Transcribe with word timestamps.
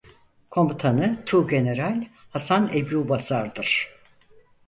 Komutanı 0.49 1.25
Tuğgeneral 1.25 2.03
Hasan 2.29 2.69
Ebubasar'dır. 2.73 4.01